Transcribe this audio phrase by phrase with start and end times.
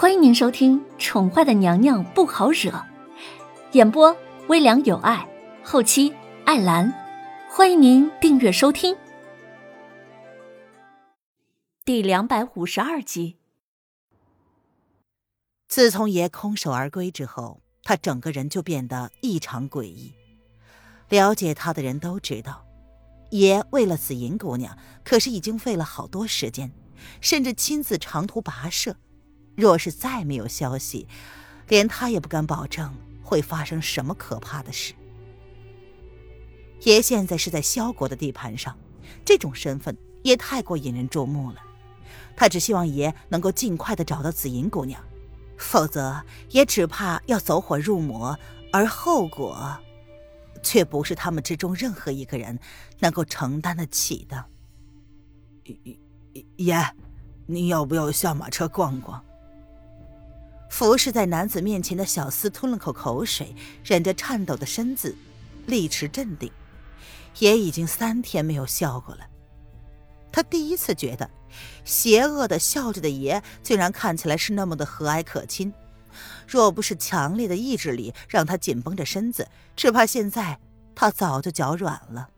[0.00, 2.70] 欢迎您收听《宠坏的娘娘不好惹》，
[3.72, 5.28] 演播微凉有爱，
[5.64, 6.14] 后期
[6.44, 6.94] 艾兰。
[7.50, 8.96] 欢迎您订阅收听。
[11.84, 13.38] 第两百五十二集。
[15.66, 20.14] 自从爷空手而归之后，他整个人就变得异常诡异。
[21.08, 22.64] 了解他的人都知道，
[23.30, 26.70] 爷为了紫银姑娘，可是已经费了好多时间，
[27.20, 28.94] 甚至亲自长途跋涉。
[29.58, 31.08] 若是再没有消息，
[31.66, 32.94] 连他也不敢保证
[33.24, 34.94] 会发生什么可怕的事。
[36.82, 38.78] 爷现在是在萧国的地盘上，
[39.24, 41.56] 这种身份也太过引人注目了。
[42.36, 45.02] 他只希望爷能够尽快的找到紫银姑娘，
[45.56, 48.38] 否则也只怕要走火入魔，
[48.72, 49.76] 而后果，
[50.62, 52.56] 却不是他们之中任何一个人
[53.00, 54.44] 能够承担得起的。
[56.54, 56.94] 爷，
[57.46, 59.24] 您要不要下马车逛逛？
[60.68, 65.16] 服侍在男子面前的小厮吞了口口水，忍着颤抖的身子，
[65.66, 66.50] 力持镇定。
[67.38, 69.26] 也已经三天没有笑过了。
[70.32, 71.30] 他第一次觉得，
[71.84, 75.72] 邪恶的笑着的爷，竟然看起来是那么的和蔼可亲。
[76.48, 80.58] 若不是强烈的意志力让他紧绷着身子，只怕现在
[80.96, 82.30] 他早就脚软了。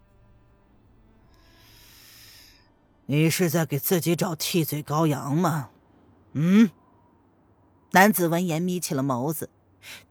[3.06, 5.70] 你是在给自己找替罪羔羊吗？
[6.32, 6.70] 嗯。
[7.92, 9.50] 男子闻言，眯起了眸子，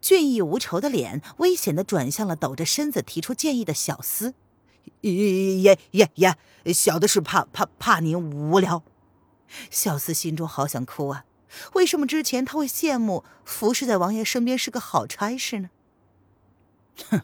[0.01, 4.33] 俊逸无愁的脸危险的转向了抖着身子提出建议的小厮。
[5.01, 6.35] 爷爷爷，
[6.73, 8.83] 小的是怕怕怕您无聊。
[9.69, 11.25] 小厮心中好想哭啊！
[11.73, 15.69] 为什么之前他会羡慕服侍在王爷身边是个好差事呢？
[17.09, 17.21] 哼，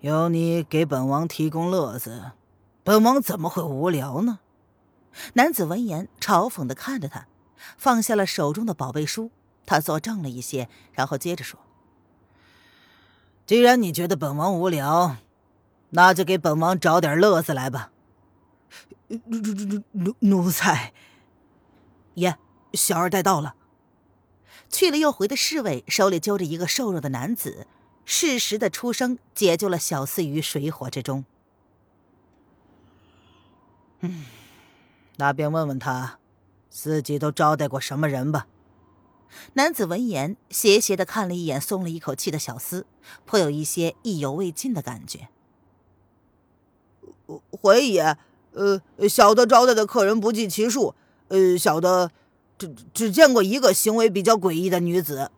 [0.00, 2.32] 有你给本王提供乐子，
[2.84, 4.38] 本王怎么会无聊呢？
[5.34, 7.26] 男子闻言，嘲讽的看着他。
[7.76, 9.30] 放下了手中的宝贝书，
[9.66, 11.60] 他坐正了一些，然后接着说
[13.46, 15.16] ：“既然你觉得本王无聊，
[15.90, 17.90] 那就给本王找点乐子来吧。”
[19.08, 20.94] 奴奴奴奴奴才，
[22.14, 22.38] 爷，
[22.72, 23.54] 小二带到了。
[24.70, 27.66] 去了又回的侍卫手里揪着一个瘦弱的男子，
[28.06, 31.26] 适时的出声解救了小厮于水火之中。
[34.00, 34.24] 嗯，
[35.16, 36.18] 那便问问他。
[36.72, 38.46] 自己都招待过什么人吧？
[39.52, 42.84] 男子闻言，斜斜的看了一眼松了一口气的小厮，
[43.26, 45.28] 颇有一些意犹未尽的感觉。
[47.50, 48.16] 回爷，
[48.52, 50.94] 呃，小的招待的客人不计其数，
[51.28, 52.10] 呃，小的
[52.56, 55.30] 只只见过一个行为比较诡异的女子。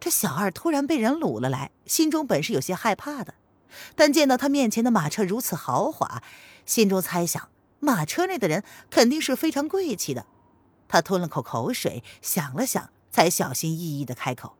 [0.00, 3.34] 这小二突然被人掳了来，心中本是有些害怕的，
[3.94, 6.22] 但见到他面前的马车如此豪华，
[6.64, 10.24] 心中猜想马车内的人肯定是非常贵气的。
[10.88, 14.56] 他吞了口口水，想了想，才小心翼翼的开口，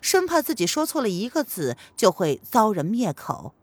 [0.00, 3.54] 生怕自己说错了一个字就会遭人灭口。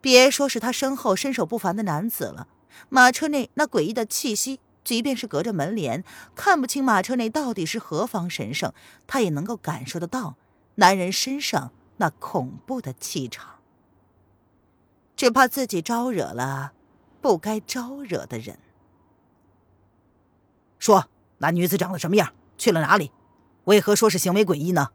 [0.00, 2.46] 别说是他身后身手不凡的男子了，
[2.88, 6.04] 马车内那诡异的气息，即便是隔着门帘，
[6.36, 8.72] 看不清马车内到底是何方神圣，
[9.06, 10.36] 他也能够感受得到
[10.76, 13.56] 男人身上那恐怖的气场。
[15.16, 16.72] 只怕自己招惹了
[17.20, 18.56] 不该招惹的人。
[20.78, 21.06] 说
[21.38, 22.32] 那女子长得什么样？
[22.56, 23.12] 去了哪里？
[23.64, 24.88] 为何说是行为诡异呢？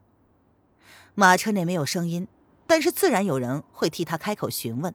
[1.14, 2.26] 马车内没有声音，
[2.66, 4.94] 但是自然有人会替他开口询问。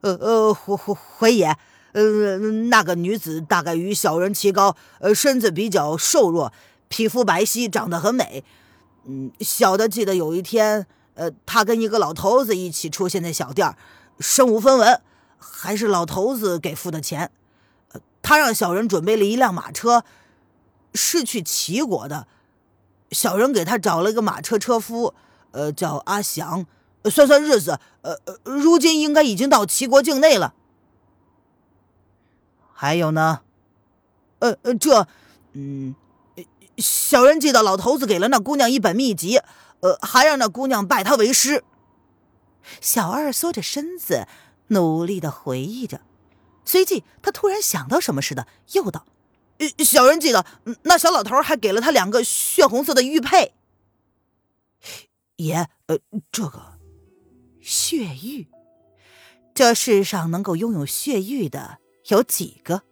[0.00, 1.56] 呃呃，回回回爷，
[1.92, 2.38] 呃，
[2.68, 6.52] 那个女子大概与小人齐高，呃，身子比较瘦弱，
[6.88, 8.44] 皮肤白皙，长得很美。
[9.04, 13.74] 嗯，小的记得有一天，呃，她跟一个老头子一起出现在小店，
[14.20, 15.00] 身无分文，
[15.38, 17.30] 还是老头子给付的钱。
[18.26, 20.02] 他让小人准备了一辆马车，
[20.94, 22.26] 是去齐国的。
[23.12, 25.14] 小人给他找了个马车车夫，
[25.52, 26.66] 呃，叫阿祥。
[27.04, 30.54] 算算日子，呃，如今应该已经到齐国境内了。
[32.72, 33.42] 还有呢？
[34.40, 35.06] 呃呃，这，
[35.52, 35.94] 嗯，
[36.78, 39.40] 小人记得老头子给了那姑娘一本秘籍，
[39.78, 41.62] 呃，还让那姑娘拜他为师。
[42.80, 44.26] 小二缩着身子，
[44.66, 46.00] 努力的回忆着。
[46.66, 49.06] 随即，他突然想到什么似的，又道
[49.82, 50.44] ：“小人记得，
[50.82, 53.54] 那小老头还给了他两个血红色的玉佩。”
[55.36, 55.98] 爷，呃，
[56.32, 56.78] 这个
[57.60, 58.48] 血玉，
[59.54, 61.78] 这世上能够拥有血玉的
[62.08, 62.82] 有几个？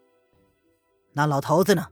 [1.14, 1.88] 那老头子呢？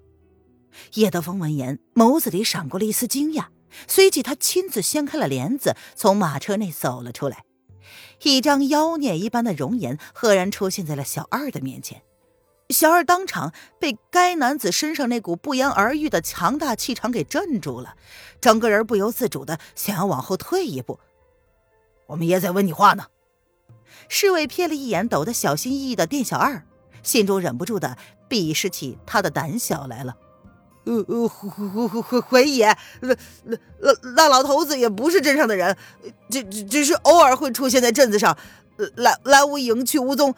[0.94, 3.49] 叶德风闻言，眸子里闪过了一丝惊讶，
[3.87, 7.44] 随即他亲自掀开了帘子，从马车内走了出来。
[8.22, 12.02] 一张妖孽一般的容颜赫然出现在了小二的面前，
[12.70, 17.96] 小二当场被该男子身上那股不言而喻的强大气场给镇住了，
[18.40, 21.00] 整个人不由自主的想要往后退一步。
[22.06, 23.06] 我们爷在问你话呢。
[24.08, 26.66] 侍卫瞥了一眼抖得小心翼翼的店小二，
[27.02, 27.96] 心中忍不住的
[28.28, 30.16] 鄙视起他的胆小来了。
[30.84, 33.14] 呃呃，回回回回爷，那
[33.44, 35.76] 那那那老头子也不是镇上的人，
[36.29, 38.37] 只只是偶尔会出现在镇子上，
[38.96, 40.34] 来来无影去无踪。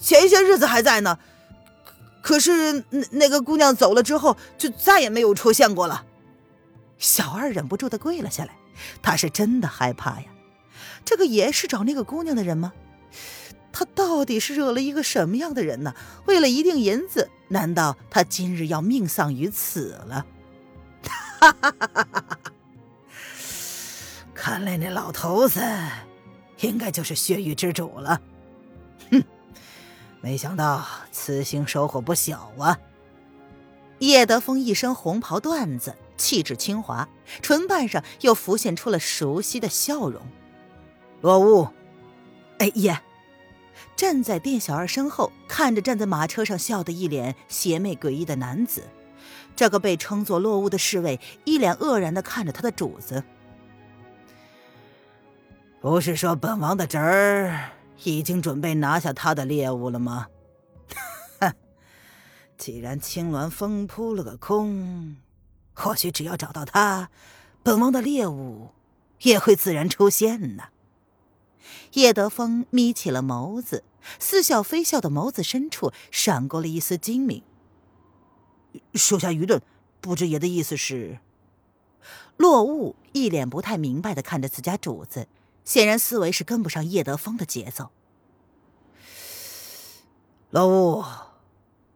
[0.00, 1.18] 前些日子还在呢，
[2.20, 6.04] 可是那那个姑娘走了之后，就再也没有出现过了。
[6.98, 8.56] 小二忍不住的跪了下来，
[9.00, 10.26] 他是真的害怕呀。
[11.04, 12.72] 这个爷是找那个姑娘的人吗？
[13.72, 15.94] 他到底是惹了一个什么样的人呢？
[16.26, 20.26] 为了一锭银子，难道他今日要命丧于此了？
[21.02, 22.38] 哈哈哈哈哈！
[24.34, 25.60] 看来那老头子
[26.60, 28.20] 应该就是血域之主了。
[29.12, 29.22] 哼，
[30.20, 32.78] 没想到此行收获不小啊！
[34.00, 37.08] 叶德风一身红袍缎子，气质清华，
[37.42, 40.22] 唇瓣上又浮现出了熟悉的笑容。
[41.20, 41.68] 落雾，
[42.58, 43.00] 哎爷。
[43.98, 48.84] 站在店小二身后，看着站在马车上笑得一脸邪魅诡异的男子，
[49.56, 53.24] 这个被称作落雾的侍卫一脸愕然的看着他的主子。
[55.80, 57.70] 不是说本王的侄儿
[58.04, 60.28] 已经准备拿下他的猎物了吗？
[61.40, 61.52] 哼，
[62.56, 65.16] 既然青鸾峰扑了个空，
[65.74, 67.10] 或许只要找到他，
[67.64, 68.70] 本王的猎物
[69.22, 70.68] 也会自然出现呢。
[71.92, 73.84] 叶德风眯起了眸子，
[74.18, 77.42] 似笑非笑的眸子深处闪过了一丝精明。
[78.94, 79.60] 属下愚钝，
[80.00, 81.20] 不知爷的意思是？
[82.36, 85.26] 落雾一脸不太明白的看着自家主子，
[85.64, 87.90] 显然思维是跟不上叶德风的节奏。
[90.50, 91.04] 老雾，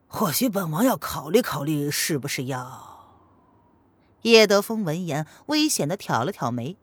[0.08, 2.90] 或许本王要考虑考虑，是不是要？
[4.22, 6.76] 叶德风闻言，危险的挑了挑眉。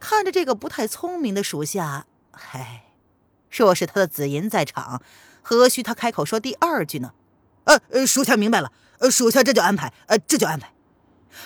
[0.00, 2.86] 看着这个不太聪明的属下，唉，
[3.50, 5.02] 若是他的紫银在场，
[5.42, 7.12] 何须他开口说第二句呢？
[7.64, 10.72] 呃，属下明白了，呃，属下这就安排，呃，这就安排。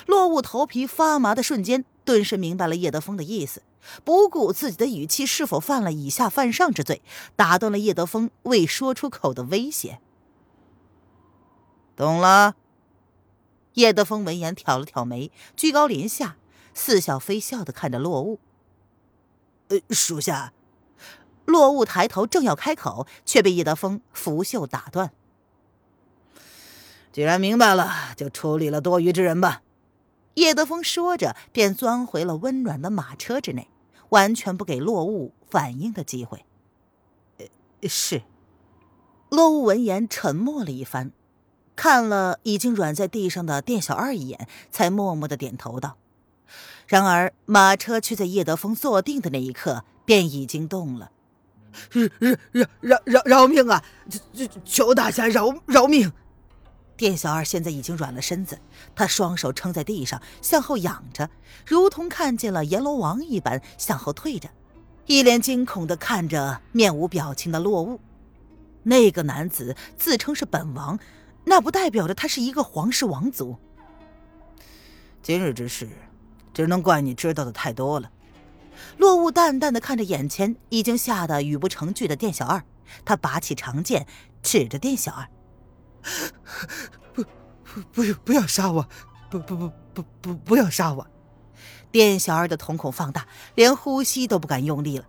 [0.06, 3.62] 落雾头皮发麻的瞬间，顿时明白了叶德风的意思，
[4.05, 7.03] 不顾自己的语气是否犯了以下犯上之罪，
[7.37, 10.00] 打断了叶德风未说出口的威胁。
[11.97, 12.55] 懂了。
[13.75, 16.37] 叶德风闻言挑了挑眉，居高临下。
[16.75, 18.38] 似笑非笑的看着落雾，
[19.69, 20.53] 呃，属下。
[21.47, 25.12] 落雾抬头正要开口，却被叶德风拂袖打断。
[27.12, 29.62] 既然明白了，就处理了多余之人吧。
[30.35, 33.69] 叶德风说着，便钻回了温暖的马车之内，
[34.09, 36.44] 完全不给落雾反应的机会。
[37.38, 38.23] 呃是。
[39.29, 41.12] 落雾闻言沉默了一番，
[41.76, 45.97] 看了已经软在地上的店小二一眼，才默默的点头道。
[46.87, 51.11] 然而，马车却在叶德峰坐定的那一刻便已经动了。
[51.91, 52.07] 饶
[52.51, 53.83] 饶饶饶饶命啊！
[54.33, 56.13] 求求大侠饶饶命！
[56.97, 58.61] 店小二现在已经软了身子，
[58.95, 61.29] 他双手撑在地上，向后仰着，
[61.67, 64.49] 如同看见了阎罗王一般向后退着，
[65.07, 67.99] 一脸惊恐的看着面无表情的落雾。
[68.85, 71.01] 那个男子自称是本王，
[71.45, 73.57] 那不代表着他是一个皇室王族。
[75.23, 75.88] 今日之事。
[76.54, 78.11] 只能怪你知道的太多了。
[78.96, 82.64] 落雾淡淡的看着眼前已经吓得语不成句的店小二，
[83.04, 84.06] 他拔起长剑，
[84.42, 85.28] 指着店小二
[87.12, 88.88] ：“不，不，不，不要杀我！
[89.28, 91.06] 不，不，不，不，不，不要杀我！”
[91.90, 95.06] 店小二的瞳孔放大，连呼吸都不敢用力了，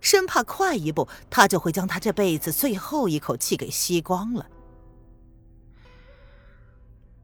[0.00, 4.46] 生怕快一步，他就会将他这辈子最后一口气给吸光了。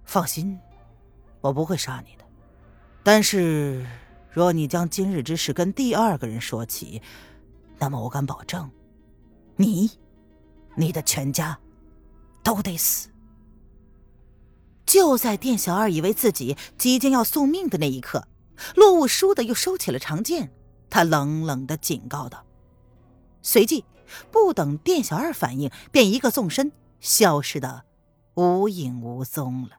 [0.04, 0.58] 放心，
[1.40, 2.27] 我不会杀你的。
[3.02, 3.86] 但是，
[4.30, 7.00] 若你将今日之事跟第二个人说起，
[7.78, 8.70] 那么我敢保证，
[9.56, 9.90] 你、
[10.76, 11.58] 你的全家
[12.42, 13.08] 都得死。
[14.84, 18.26] 就在店小二以为自己即将要送命的那一刻，
[18.74, 20.50] 落雾倏地又收起了长剑，
[20.90, 22.44] 他冷冷的警告道。
[23.42, 23.84] 随即，
[24.30, 27.84] 不等店小二反应，便一个纵身消失的
[28.34, 29.78] 无影无踪了。